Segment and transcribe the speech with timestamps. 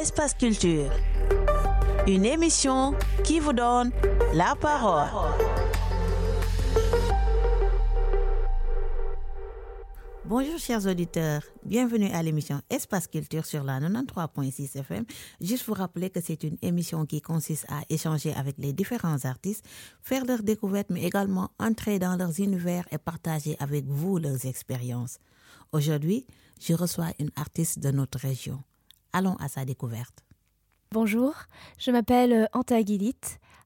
[0.00, 0.90] Espace Culture.
[2.06, 3.92] Une émission qui vous donne
[4.32, 5.10] la parole.
[10.24, 15.04] Bonjour chers auditeurs, bienvenue à l'émission Espace Culture sur la 93.6 FM.
[15.38, 19.66] Juste vous rappeler que c'est une émission qui consiste à échanger avec les différents artistes,
[20.00, 25.18] faire leurs découvertes, mais également entrer dans leurs univers et partager avec vous leurs expériences.
[25.72, 26.26] Aujourd'hui,
[26.58, 28.62] je reçois une artiste de notre région.
[29.12, 30.24] Allons à sa découverte.
[30.92, 31.34] Bonjour,
[31.78, 33.14] je m'appelle Anta Aguilit.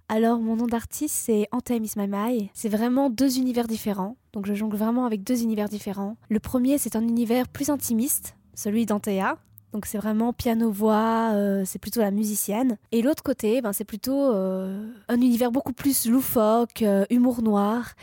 [0.08, 4.16] Alors, mon nom d'artiste, c'est Anta Miss My C'est vraiment deux univers différents.
[4.32, 6.16] Donc, je jongle vraiment avec deux univers différents.
[6.28, 9.38] Le premier, c'est un univers plus intimiste, celui d'Antea.
[9.72, 12.76] Donc, c'est vraiment piano-voix, euh, c'est plutôt la musicienne.
[12.92, 17.94] Et l'autre côté, ben, c'est plutôt euh, un univers beaucoup plus loufoque, euh, humour noir.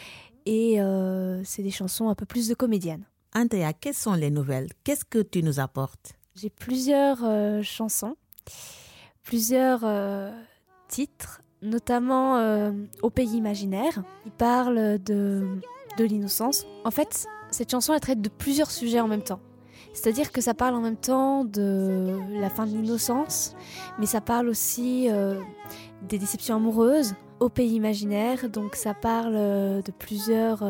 [0.48, 0.80] Et
[1.44, 3.06] c'est des chansons un peu plus de comédienne.
[3.36, 4.70] Antea, quelles sont les nouvelles?
[4.84, 6.16] Qu'est-ce que tu nous apportes?
[6.36, 7.20] J'ai plusieurs
[7.64, 8.16] chansons,
[9.24, 9.84] plusieurs
[10.88, 14.04] titres notamment euh, Au pays imaginaire.
[14.26, 15.60] Il parle de,
[15.98, 16.66] de l'innocence.
[16.86, 19.40] En fait, cette chanson, elle traite de plusieurs sujets en même temps.
[19.94, 23.56] C'est-à-dire que ça parle en même temps de la fin de l'innocence,
[24.00, 25.42] mais ça parle aussi euh,
[26.08, 28.50] des déceptions amoureuses au pays imaginaire.
[28.50, 30.64] Donc ça parle euh, de plusieurs,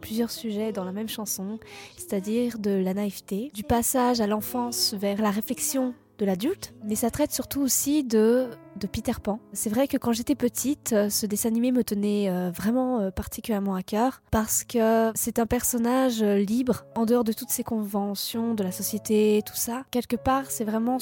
[0.00, 1.60] plusieurs sujets dans la même chanson,
[1.96, 7.10] c'est-à-dire de la naïveté, du passage à l'enfance vers la réflexion de l'adulte, mais ça
[7.10, 9.38] traite surtout aussi de, de Peter Pan.
[9.52, 13.10] C'est vrai que quand j'étais petite, euh, ce dessin animé me tenait euh, vraiment euh,
[13.10, 18.54] particulièrement à cœur parce que c'est un personnage libre, en dehors de toutes ces conventions
[18.54, 19.84] de la société, tout ça.
[19.90, 20.98] Quelque part, c'est vraiment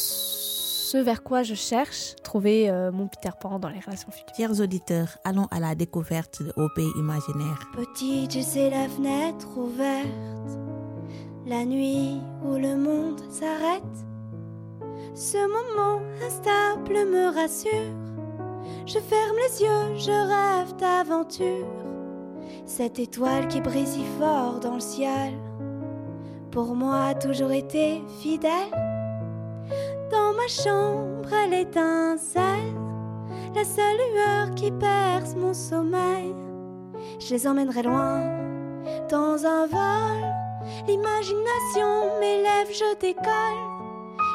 [0.87, 4.37] ce vers quoi je cherche, trouver mon Peter Pan dans les relations futures.
[4.37, 7.59] Chers auditeurs, allons à la découverte de Au pays imaginaire.
[7.75, 10.07] Petite, je sais la fenêtre ouverte,
[11.45, 13.83] la nuit où le monde s'arrête
[15.15, 17.73] ce moment instable me rassure.
[18.87, 21.67] Je ferme les yeux, je rêve d'aventure.
[22.65, 25.35] Cette étoile qui brille si fort dans le ciel,
[26.53, 28.86] pour moi a toujours été fidèle.
[30.11, 32.75] Dans ma chambre, elle étincelle,
[33.55, 36.35] la seule lueur qui perce mon sommeil.
[37.19, 38.21] Je les emmènerai loin,
[39.09, 40.33] dans un vol.
[40.87, 43.77] L'imagination m'élève, je décolle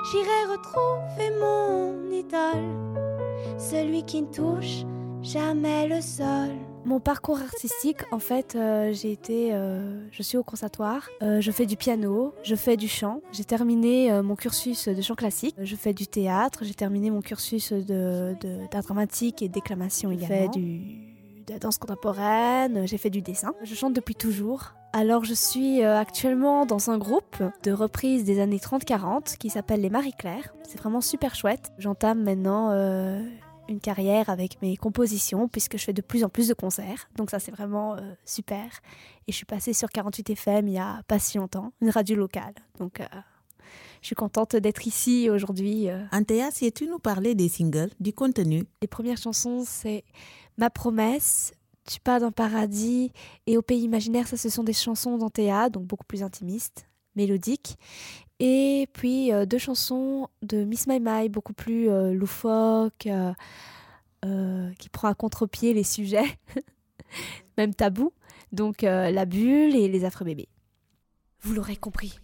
[0.04, 4.84] j'irai retrouver mon idole, celui qui ne touche
[5.22, 6.71] jamais le sol.
[6.84, 11.52] Mon parcours artistique, en fait, euh, j'ai été, euh, je suis au conservatoire, euh, je
[11.52, 13.22] fais du piano, je fais du chant.
[13.32, 17.72] J'ai terminé mon cursus de chant classique, je fais du théâtre, j'ai terminé mon cursus
[17.72, 18.36] de
[18.72, 20.28] d'art dramatique et déclamation également.
[20.28, 20.80] J'ai fait du,
[21.46, 23.54] de la danse contemporaine, j'ai fait du dessin.
[23.64, 24.74] Je chante depuis toujours.
[24.94, 29.90] Alors je suis actuellement dans un groupe de reprises des années 30-40 qui s'appelle les
[29.90, 30.54] Marie-Claire.
[30.64, 31.72] C'est vraiment super chouette.
[31.78, 32.72] J'entame maintenant
[33.72, 37.10] une carrière avec mes compositions puisque je fais de plus en plus de concerts.
[37.16, 38.66] Donc ça c'est vraiment euh, super.
[39.28, 42.16] Et je suis passée sur 48 FM il y a pas si longtemps, une radio
[42.16, 42.54] locale.
[42.80, 43.02] Donc
[44.02, 45.88] je suis contente d'être ici aujourd'hui.
[46.12, 48.64] Antea, si tu nous parlais des singles, du contenu?
[48.82, 50.04] Les premières chansons c'est
[50.58, 51.54] Ma promesse,
[51.88, 53.12] tu pas d'un paradis
[53.48, 56.86] et Au pays imaginaire, ça ce sont des chansons d'Antea, donc beaucoup plus intimistes,
[57.16, 57.78] mélodiques.
[58.40, 63.08] Et puis euh, deux chansons de Miss My My, beaucoup plus euh, loufoques,
[64.26, 66.40] euh, qui prend à contre-pied les sujets,
[67.58, 68.14] même tabous.
[68.52, 70.50] Donc La bulle et Les affreux bébés.
[71.40, 72.20] Vous l'aurez compris,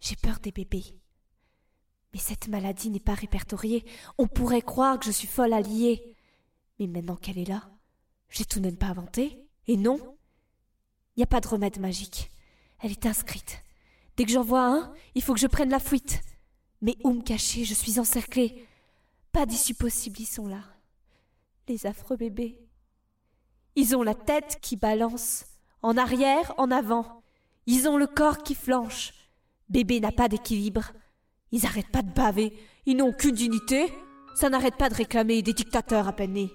[0.00, 0.84] j'ai peur des bébés.
[2.12, 3.84] Mais cette maladie n'est pas répertoriée.
[4.18, 6.16] On pourrait croire que je suis folle à lier.
[6.78, 7.70] Mais maintenant qu'elle est là,
[8.30, 9.38] j'ai tout de même pas inventé.
[9.68, 9.98] Et non,
[11.14, 12.30] il n'y a pas de remède magique.
[12.80, 13.62] Elle est inscrite.
[14.20, 16.20] Dès que j'en vois un, il faut que je prenne la fuite.
[16.82, 17.64] Mais où me cacher?
[17.64, 18.68] Je suis encerclée.
[19.32, 20.60] Pas d'issue possible, ils sont là.
[21.68, 22.60] Les affreux bébés.
[23.76, 25.46] Ils ont la tête qui balance,
[25.80, 27.22] en arrière, en avant.
[27.64, 29.14] Ils ont le corps qui flanche.
[29.70, 30.92] Bébé n'a pas d'équilibre.
[31.50, 32.52] Ils arrêtent pas de baver.
[32.84, 33.90] Ils n'ont aucune dignité.
[34.34, 36.52] Ça n'arrête pas de réclamer des dictateurs à peine nés.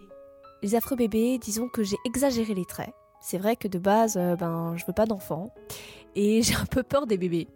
[0.61, 2.93] Les affreux bébés, disons que j'ai exagéré les traits.
[3.21, 5.51] C'est vrai que de base, euh, ben, je veux pas d'enfants
[6.15, 7.47] et j'ai un peu peur des bébés.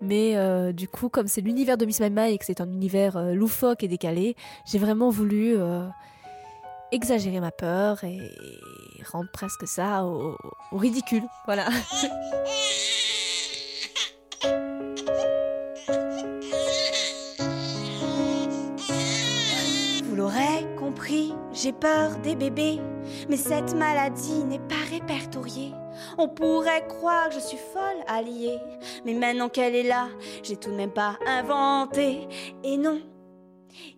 [0.00, 3.16] Mais euh, du coup, comme c'est l'univers de Miss Mama et que c'est un univers
[3.16, 5.56] euh, loufoque et décalé, j'ai vraiment voulu
[6.92, 8.20] exagérer ma peur et
[9.10, 10.36] rendre presque ça au,
[10.72, 11.22] au ridicule.
[11.46, 11.68] Voilà.
[20.04, 22.80] Vous l'aurez compris, j'ai peur des bébés,
[23.28, 25.72] mais cette maladie n'est pas répertoriée.
[26.18, 28.58] On pourrait croire que je suis folle alliée,
[29.04, 30.08] mais maintenant qu'elle est là,
[30.42, 32.26] j'ai tout de même pas inventé.
[32.64, 33.00] Et non,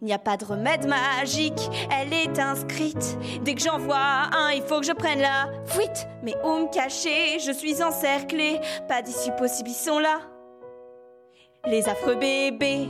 [0.00, 3.18] Il n'y a pas de remède magique, elle est inscrite.
[3.42, 6.06] Dès que j'en vois un, il faut que je prenne la fuite.
[6.22, 7.38] Mais où me cacher?
[7.38, 8.60] Je suis encerclée.
[8.88, 10.20] Pas d'issue possible, ils sont là.
[11.66, 12.88] Les affreux bébés.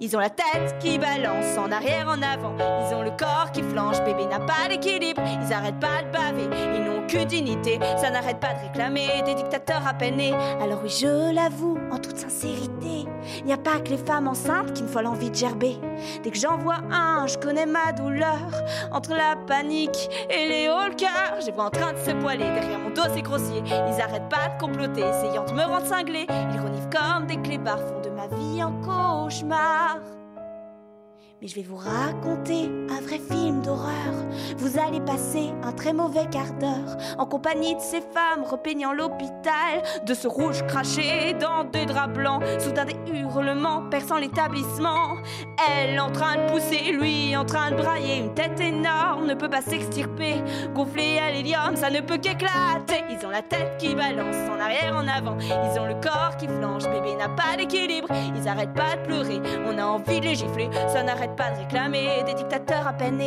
[0.00, 2.54] Ils ont la tête qui balance en arrière, en avant.
[2.58, 5.22] Ils ont le corps qui flanche, bébé n'a pas d'équilibre.
[5.42, 7.78] Ils arrêtent pas de baver, ils n'ont que dignité.
[7.96, 10.20] Ça n'arrête pas de réclamer des dictateurs à peine
[10.60, 13.06] Alors oui, je l'avoue, en toute sincérité,
[13.38, 15.76] il n'y a pas que les femmes enceintes qui me font l'envie de gerber.
[16.22, 18.50] Dès que j'en vois un, je connais ma douleur.
[18.92, 22.44] Entre la panique et les hauts le j'ai vois en train de se poiler.
[22.44, 23.62] Derrière mon dos, c'est grossier.
[23.66, 26.26] Ils arrêtent pas de comploter, essayant de me rendre cinglé.
[26.28, 30.17] Ils reniflent comme des clébards, font vie en cauchemar.
[31.40, 33.92] Mais je vais vous raconter un vrai film d'horreur.
[34.56, 39.82] Vous allez passer un très mauvais quart d'heure en compagnie de ces femmes repeignant l'hôpital,
[40.04, 45.16] de ce rouge craché dans des draps blancs, soudain des hurlements perçant l'établissement.
[45.70, 49.48] Elle en train de pousser, lui en train de brailler, une tête énorme ne peut
[49.48, 50.42] pas s'extirper.
[50.74, 53.04] Gonflé à l'hélium, ça ne peut qu'éclater.
[53.10, 55.36] Ils ont la tête qui balance en arrière, en avant.
[55.38, 58.08] Ils ont le corps qui flanche, bébé n'a pas d'équilibre.
[58.34, 61.58] Ils arrêtent pas de pleurer, on a envie de les gifler, ça n'arrête pas de
[61.58, 63.20] réclamer des dictateurs à peine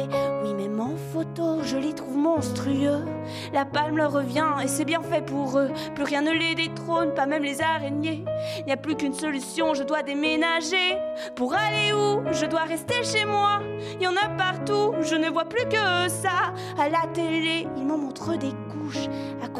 [0.43, 3.05] Oui, même en photo, je les trouve monstrueux.
[3.53, 5.69] La palme leur revient et c'est bien fait pour eux.
[5.95, 8.23] Plus rien ne les détrône, pas même les araignées.
[8.59, 10.97] Il n'y a plus qu'une solution, je dois déménager.
[11.35, 13.59] Pour aller où Je dois rester chez moi.
[13.95, 16.53] Il y en a partout, je ne vois plus que ça.
[16.79, 19.07] À la télé, ils m'en montrent des couches.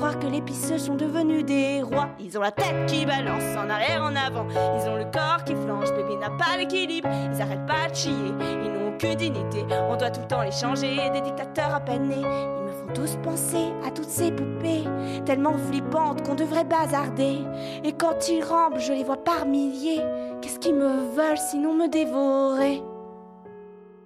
[0.01, 2.09] Croire que les pisseux sont devenus des rois.
[2.19, 4.47] Ils ont la tête qui balance en arrière, en avant.
[4.49, 7.07] Ils ont le corps qui flanche, bébé n'a pas l'équilibre.
[7.31, 9.63] Ils arrêtent pas de chier ils n'ont que dignité.
[9.91, 12.15] On doit tout le temps les changer, des dictateurs à peine nés.
[12.15, 14.85] Ils me font tous penser à toutes ces poupées,
[15.23, 17.37] tellement flippantes qu'on devrait bazarder.
[17.83, 20.01] Et quand ils rampent, je les vois par milliers.
[20.41, 22.81] Qu'est-ce qu'ils me veulent sinon me dévorer?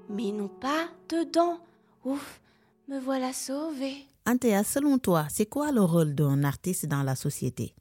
[0.10, 1.56] Mais n'ont pas dedans.
[2.04, 2.42] Ouf,
[2.90, 4.10] me voilà sauvée.
[4.28, 7.76] Antea, selon toi, c'est quoi le rôle d'un artiste dans la société?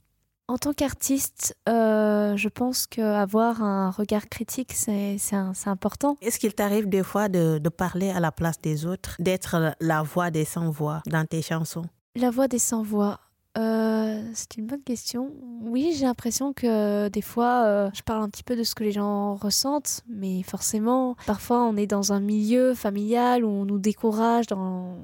[0.47, 5.17] En tant qu'artiste, euh, je pense qu'avoir un regard critique, c'est
[5.65, 6.19] important.
[6.21, 10.31] Est-ce qu'il t'arrive des fois de, parler à la place des autres, d'être la voix
[10.31, 11.87] des sans-voix dans tes chansons?
[12.15, 13.21] La voix des sans-voix,
[13.57, 15.33] euh, c'est une bonne question.
[15.63, 18.85] Oui, j'ai l'impression que des fois, euh, je parle un petit peu de ce que
[18.85, 23.79] les gens ressentent, mais forcément, parfois on est dans un milieu familial où on nous
[23.79, 24.99] décourage dans,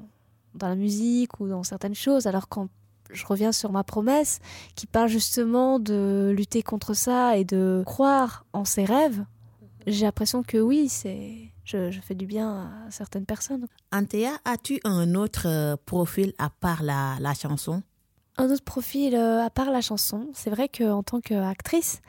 [0.55, 2.67] dans la musique ou dans certaines choses, alors qu'en
[3.11, 4.39] je reviens sur ma promesse
[4.75, 9.25] qui parle justement de lutter contre ça et de croire en ses rêves.
[9.87, 13.67] J'ai l'impression que oui, c'est je, fais du bien à certaines personnes.
[13.91, 17.81] Antea, as-tu un autre euh, profil à part la, la chanson?
[18.37, 20.29] Un autre profil euh, à part la chanson.
[20.33, 22.01] C'est vrai qu'en tant qu'actrice,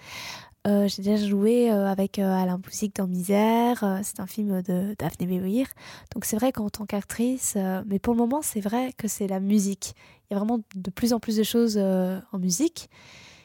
[0.67, 4.01] euh, j'ai déjà joué avec Alain Boussic dans Misère.
[4.03, 5.67] c'est un film de Daphné.
[6.15, 7.57] Donc c'est vrai qu'en tant qu'actrice,
[7.87, 9.95] mais pour le moment, c'est vrai que c'est la musique
[10.33, 12.89] y a vraiment de plus en plus de choses euh, en musique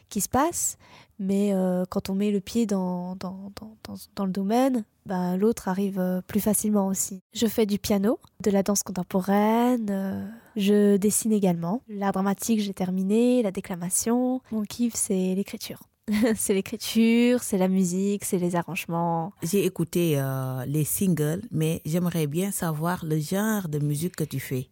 [0.10, 0.78] qui se passent.
[1.20, 5.68] Mais euh, quand on met le pied dans, dans, dans, dans le domaine, ben, l'autre
[5.68, 7.22] arrive euh, plus facilement aussi.
[7.34, 11.82] Je fais du piano, de la danse contemporaine, je dessine également.
[11.90, 14.42] L'art dramatique, j'ai terminé, la déclamation.
[14.52, 15.87] Mon kiff, c'est l'écriture.
[16.36, 19.34] c'est l'écriture, c'est la musique, c'est les arrangements.
[19.44, 20.22] J'ai écouté
[20.66, 24.70] les singles, mais j'aimerais bien savoir le genre de musique que tu fais.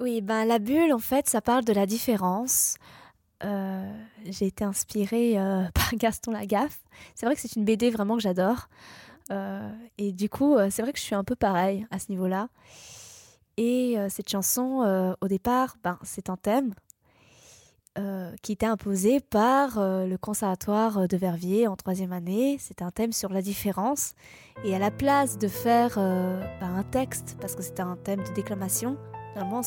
[0.00, 2.76] Oui, ben la bulle, en fait, ça parle de la différence.
[3.44, 3.92] Euh,
[4.24, 6.80] j'ai été inspirée euh, par Gaston Lagaffe.
[7.14, 8.68] C'est vrai que c'est une BD vraiment que j'adore.
[9.30, 12.48] Euh, et du coup, c'est vrai que je suis un peu pareil à ce niveau-là.
[13.56, 16.74] Et cette chanson, au départ, ben, c'est un thème
[18.42, 22.56] qui était imposé par le conservatoire de Verviers en troisième année.
[22.58, 24.14] C'est un thème sur la différence.
[24.64, 28.34] Et à la place de faire ben, un texte, parce que c'était un thème de
[28.34, 28.96] déclamation,
[29.34, 29.62] Normalement,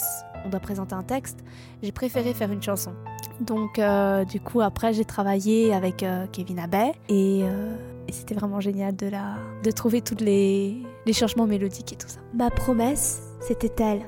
[0.46, 1.44] on doit présenter un texte.
[1.84, 2.94] J'ai préféré faire une chanson.
[3.42, 7.76] Donc, euh, du coup, après, j'ai travaillé avec euh, Kevin Abbey euh,
[8.08, 12.20] et, c'était vraiment génial de, la, de trouver tous les changements mélodiques et tout ça.
[12.34, 14.02] Ma promesse, c'était elle,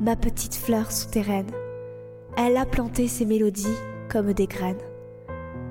[0.00, 1.50] ma petite fleur souterraine.
[2.36, 3.66] Elle a planté ses mélodies
[4.08, 4.80] comme des graines,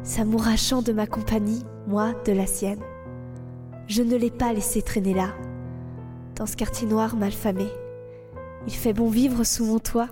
[0.03, 2.81] s'amourachant de ma compagnie, moi de la sienne.
[3.87, 5.33] Je ne l'ai pas laissé traîner là,
[6.35, 7.67] dans ce quartier noir malfamé.
[8.67, 10.09] Il fait bon vivre sous mon toit,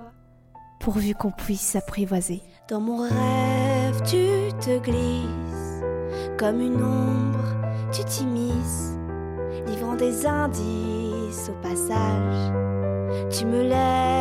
[0.79, 2.41] pourvu qu'on puisse s'apprivoiser.
[2.68, 5.84] Dans mon rêve, tu te glisses,
[6.38, 7.56] comme une ombre,
[7.91, 8.96] tu t'immisces,
[9.68, 12.51] livrant des indices au passage.
[13.29, 14.19] Tu me laisses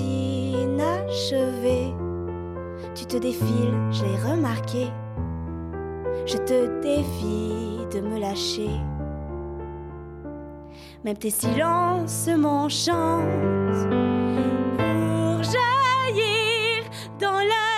[0.00, 1.94] inachevé.
[2.94, 4.88] Tu te défiles, je l'ai remarqué.
[6.26, 8.70] Je te défie de me lâcher.
[11.04, 13.24] Même tes silences m'enchantent
[14.76, 16.84] pour jaillir
[17.18, 17.70] dans la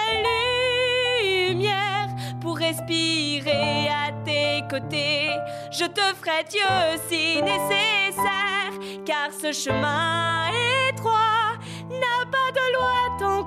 [1.23, 2.09] lumière,
[2.41, 5.31] pour respirer à tes côtés.
[5.71, 8.73] Je te ferai Dieu si nécessaire,
[9.05, 10.82] car ce chemin étroit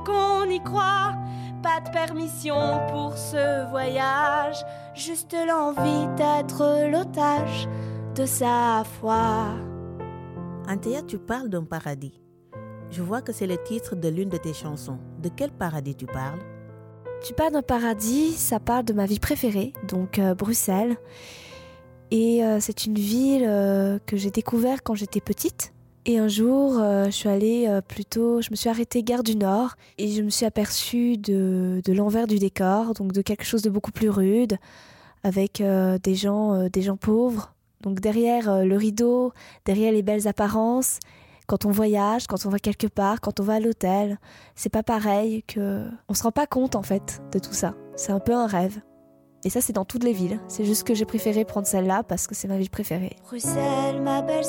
[0.06, 1.14] qu'on y croit.
[1.64, 7.68] Pas de permission pour ce voyage, juste l'envie d'être l'otage
[8.16, 9.48] de sa foi.
[10.70, 12.22] Antea, tu parles d'un paradis.
[12.92, 15.00] Je vois que c'est le titre de l'une de tes chansons.
[15.22, 16.40] De quel paradis tu parles?
[17.26, 20.96] Tu parles d'un paradis, ça parle de ma vie préférée, donc euh, Bruxelles.
[22.12, 25.74] Et euh, c'est une ville euh, que j'ai découverte quand j'étais petite.
[26.08, 29.36] Et un jour, euh, je suis allée euh, plutôt, je me suis arrêtée gare du
[29.36, 33.72] Nord et je me suis aperçue de, l'envers du décor, donc de quelque chose de
[33.72, 34.58] beaucoup plus rude,
[35.24, 37.56] avec euh, des gens, des gens pauvres.
[37.82, 39.34] Donc derrière le rideau,
[39.66, 41.00] derrière les belles apparences,
[41.48, 44.20] quand on voyage, quand on va quelque part, quand on va à l'hôtel,
[44.56, 47.74] c'est pas pareil que, on se rend pas compte en fait de tout ça.
[47.96, 48.80] C'est un peu un rêve.
[49.44, 50.40] Et ça, c'est dans toutes les villes.
[50.48, 53.16] C'est juste que j'ai préféré prendre celle-là parce que c'est ma ville préférée.
[53.24, 54.44] Bruxelles, ma belle.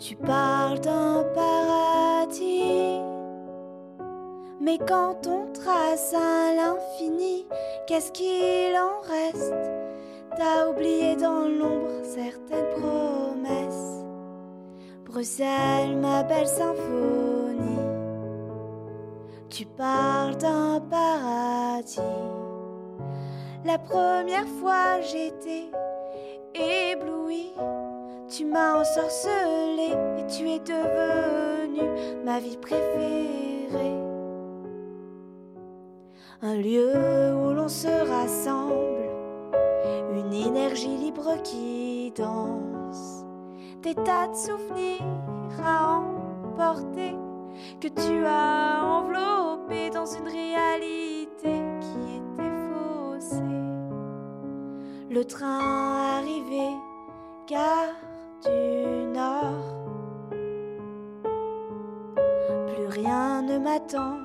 [0.00, 3.02] Tu parles d'un paradis.
[4.58, 7.46] Mais quand on trace à l'infini,
[7.86, 9.52] qu'est-ce qu'il en reste?
[10.38, 14.04] T'as oublié dans l'ombre certaines promesses.
[15.04, 17.84] Bruxelles, ma belle symphonie.
[19.50, 22.00] Tu parles d'un paradis.
[23.66, 25.70] La première fois j'étais
[26.54, 27.52] éblouie.
[28.30, 33.98] Tu m'as ensorcelée et tu es devenue ma vie préférée.
[36.40, 36.94] Un lieu
[37.34, 39.10] où l'on se rassemble,
[40.12, 43.24] une énergie libre qui danse,
[43.82, 45.02] des tas de souvenirs
[45.64, 47.16] à emporter
[47.80, 53.42] que tu as enveloppé dans une réalité qui était faussée.
[55.10, 56.68] Le train arrivé,
[57.48, 57.99] gare
[58.44, 59.64] du Nord.
[62.68, 64.16] Plus rien ne m'attend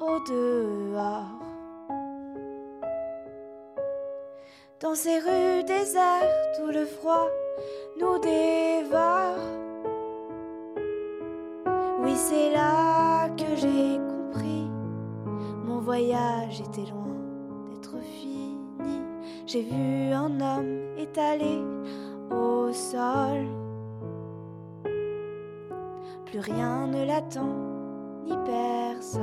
[0.00, 1.42] au dehors.
[4.80, 7.28] Dans ces rues désertes où le froid
[8.00, 9.46] nous dévore.
[12.00, 14.68] Oui, c'est là que j'ai compris.
[15.64, 17.16] Mon voyage était loin
[17.70, 19.02] d'être fini.
[19.46, 21.60] J'ai vu un homme étalé
[26.26, 27.48] Plus rien ne l'attend,
[28.26, 29.22] ni personne.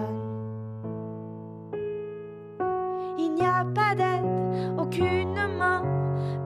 [3.19, 4.25] Il n'y a pas d'aide,
[4.79, 5.83] aucune main,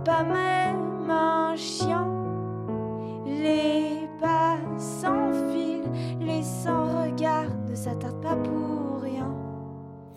[0.04, 2.06] pas même un chien.
[3.26, 5.84] Les pas sans fil,
[6.20, 8.83] les sans regard ne s'attardent pas pour.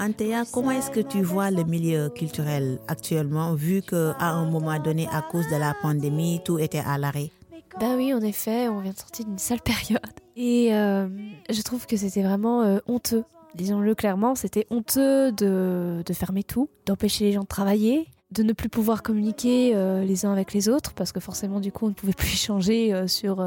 [0.06, 5.08] Antea, comment est-ce que tu vois le milieu culturel actuellement, vu qu'à un moment donné,
[5.12, 7.32] à cause de la pandémie, tout était à l'arrêt?
[7.80, 10.00] Ben oui, en effet, on vient de sortir d'une sale période.
[10.36, 11.08] Et euh,
[11.50, 13.24] je trouve que c'était vraiment euh, honteux.
[13.56, 18.52] Disons-le clairement, c'était honteux de, de fermer tout, d'empêcher les gens de travailler, de ne
[18.52, 21.88] plus pouvoir communiquer euh, les uns avec les autres, parce que forcément, du coup, on
[21.88, 23.44] ne pouvait plus échanger sur,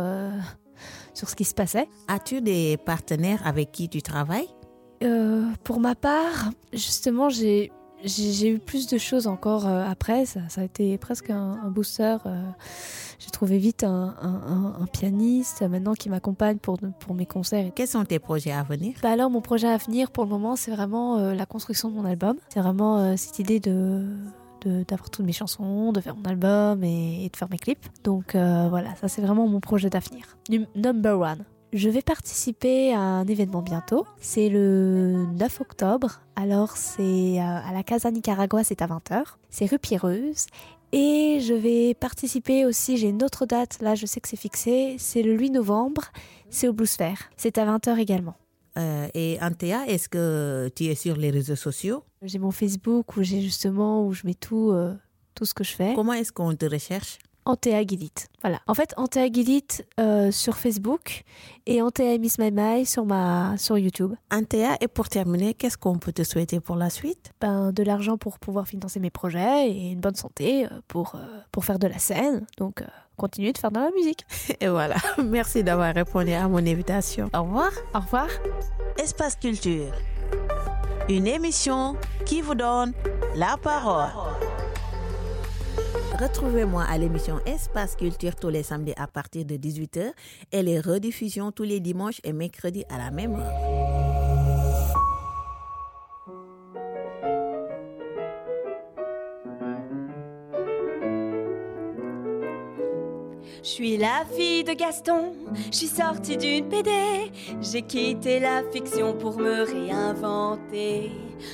[1.13, 1.87] sur ce qui se passait.
[2.09, 4.49] As-tu des partenaires avec qui tu travailles?
[5.03, 7.71] Euh, pour ma part, justement, j'ai
[8.43, 10.25] eu plus de choses encore euh, après.
[10.25, 12.17] Ça, ça a été presque un, un booster.
[12.25, 12.41] euh,
[13.19, 17.71] j'ai trouvé vite un, un- un- un pianiste maintenant qui m'accompagne pour, pour mes concerts.
[17.75, 18.95] Quels sont tes projets à venir?
[19.01, 21.95] Bah alors, mon projet à venir pour le moment, c'est vraiment euh, la construction de
[21.95, 22.35] mon album.
[22.49, 24.05] C'est vraiment euh, cette idée de
[24.65, 27.85] d'avoir toutes mes chansons, de faire mon album et, et de faire mes clips.
[28.03, 30.37] Donc euh, voilà, ça c'est vraiment mon projet d'avenir.
[30.49, 31.45] Num- Number one.
[31.71, 34.05] Je vais participer à un événement bientôt.
[34.19, 36.21] C'est le 9 octobre.
[36.35, 39.23] Alors c'est euh, à la Casa Nicaragua, c'est à 20h.
[39.49, 40.47] C'est rue Pierreuse.
[40.91, 44.95] Et je vais participer aussi, j'ai une autre date, là je sais que c'est fixé,
[44.97, 46.01] c'est le 8 novembre,
[46.49, 47.19] c'est au Blue Sphere.
[47.37, 48.33] C'est à 20h également.
[48.79, 52.03] Euh, Et Antea, est-ce que tu es sur les réseaux sociaux?
[52.23, 54.95] J'ai mon Facebook où j'ai justement, où je mets tout, euh,
[55.35, 55.93] tout ce que je fais.
[55.93, 57.19] Comment est-ce qu'on te recherche?
[57.49, 58.13] Antea Guilit.
[58.41, 58.59] Voilà.
[58.67, 59.65] En fait, Antea Guilit
[59.99, 61.23] euh, sur Facebook
[61.65, 64.13] et Antea Miss My My sur, ma, sur YouTube.
[64.31, 67.31] Antea, et pour terminer, qu'est-ce qu'on peut te souhaiter pour la suite?
[67.41, 71.39] Ben, de l'argent pour pouvoir financer mes projets et une bonne santé euh, pour, euh,
[71.51, 72.45] pour faire de la scène.
[72.59, 72.85] Donc, euh,
[73.17, 74.27] continuer de faire de la musique.
[74.61, 77.31] Et voilà, merci d'avoir répondu à mon invitation.
[77.33, 77.71] Au revoir.
[77.95, 78.27] Au revoir.
[78.99, 79.91] Espace Culture.
[81.09, 81.95] Une émission
[82.27, 82.93] qui vous donne
[83.35, 84.11] la parole.
[86.19, 90.11] Retrouvez-moi à l'émission Espace Culture tous les samedis à partir de 18h
[90.51, 93.98] et les rediffusions tous les dimanches et mercredis à la même heure.
[103.61, 105.33] Je suis la fille de Gaston,
[105.71, 106.91] je suis sortie d'une PD.
[107.61, 111.11] J'ai quitté la fiction pour me réinventer.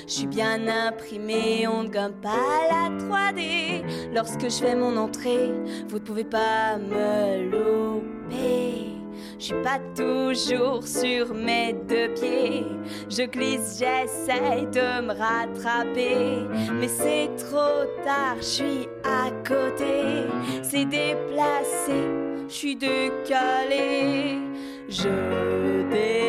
[0.08, 3.84] Je suis bien imprimée, on ne gomme pas la 3D.
[4.14, 5.52] Lorsque je fais mon entrée,
[5.90, 8.85] vous ne pouvez pas me louper.
[9.38, 12.66] Je suis pas toujours sur mes deux pieds.
[13.10, 16.48] Je glisse, j'essaye de me rattraper.
[16.80, 20.28] Mais c'est trop tard, je suis à côté.
[20.64, 22.02] C'est déplacé,
[22.48, 24.40] je suis décalé.
[24.88, 26.25] Je déambule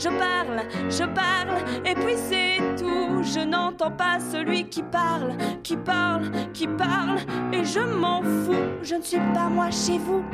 [0.00, 3.22] je parle, je parle, et puis c'est tout.
[3.22, 7.18] Je n'entends pas celui qui parle, qui parle, qui parle,
[7.52, 8.80] et je m'en fous.
[8.82, 10.24] Je ne suis pas moi chez vous.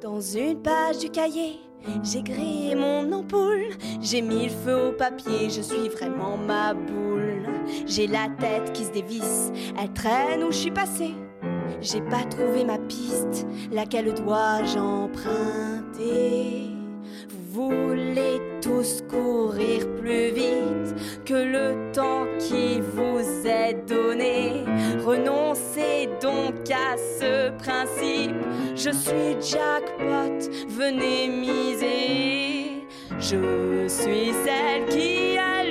[0.00, 1.58] Dans une page du cahier,
[2.04, 3.70] j'ai grillé mon ampoule.
[4.00, 7.48] J'ai mis le feu au papier, je suis vraiment ma boule.
[7.84, 11.14] J'ai la tête qui se dévisse, elle traîne où je suis passée.
[11.80, 16.70] J'ai pas trouvé ma piste, laquelle dois-je emprunter?
[17.28, 20.94] Vous voulez tous courir plus vite
[21.24, 24.64] que le temps qui vous est donné.
[25.04, 28.36] Renoncez donc à ce principe.
[28.74, 32.86] Je suis jackpot, venez miser.
[33.18, 35.67] Je suis celle qui allume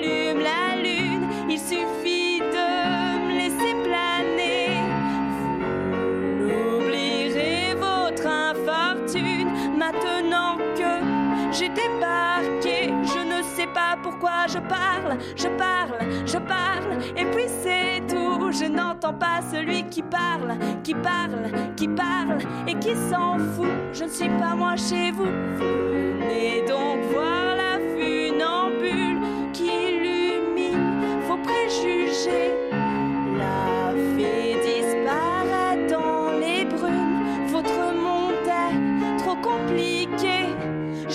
[14.10, 18.52] pourquoi je parle, je parle, je parle, et puis c'est tout.
[18.52, 23.68] Je n'entends pas celui qui parle, qui parle, qui parle, et qui s'en fout.
[23.92, 25.32] Je ne suis pas moi chez vous.
[25.58, 32.57] Venez donc voir la funambule qui illumine vos préjugés.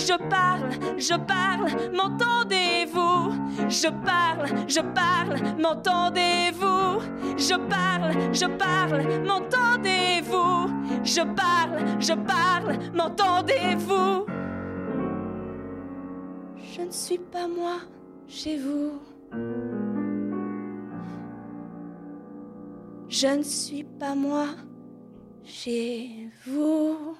[0.04, 3.32] Je parle, je parle, m'entendez-vous?
[3.68, 7.00] Je parle, je parle, m'entendez-vous?
[7.38, 10.68] Je parle, je parle, m'entendez-vous?
[11.04, 14.26] Je parle, je parle, m'entendez-vous?
[16.74, 17.76] Je ne suis pas moi
[18.26, 19.00] chez vous.
[23.08, 24.46] Je ne suis pas moi
[25.44, 27.16] chez vous.